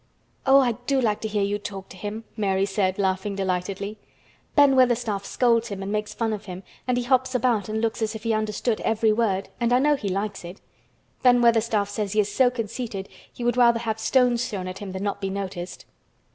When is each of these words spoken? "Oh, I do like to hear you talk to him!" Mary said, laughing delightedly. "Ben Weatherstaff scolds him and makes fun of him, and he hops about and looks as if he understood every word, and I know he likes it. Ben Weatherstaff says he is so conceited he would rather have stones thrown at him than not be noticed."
"Oh, 0.47 0.59
I 0.59 0.71
do 0.87 0.99
like 0.99 1.21
to 1.21 1.27
hear 1.27 1.43
you 1.43 1.59
talk 1.59 1.87
to 1.89 1.95
him!" 1.95 2.23
Mary 2.35 2.65
said, 2.65 2.97
laughing 2.97 3.35
delightedly. 3.35 3.99
"Ben 4.55 4.75
Weatherstaff 4.75 5.23
scolds 5.25 5.67
him 5.67 5.83
and 5.83 5.91
makes 5.91 6.11
fun 6.11 6.33
of 6.33 6.45
him, 6.45 6.63
and 6.87 6.97
he 6.97 7.03
hops 7.03 7.35
about 7.35 7.69
and 7.69 7.81
looks 7.81 8.01
as 8.01 8.15
if 8.15 8.23
he 8.23 8.33
understood 8.33 8.81
every 8.81 9.13
word, 9.13 9.49
and 9.59 9.71
I 9.71 9.77
know 9.77 9.95
he 9.95 10.09
likes 10.09 10.43
it. 10.43 10.59
Ben 11.21 11.39
Weatherstaff 11.39 11.87
says 11.87 12.13
he 12.13 12.19
is 12.19 12.33
so 12.33 12.49
conceited 12.49 13.09
he 13.31 13.43
would 13.43 13.57
rather 13.57 13.77
have 13.81 13.99
stones 13.99 14.49
thrown 14.49 14.67
at 14.67 14.79
him 14.79 14.91
than 14.91 15.03
not 15.03 15.21
be 15.21 15.29
noticed." 15.29 15.85